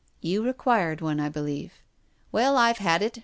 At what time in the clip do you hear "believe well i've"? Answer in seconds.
1.29-2.79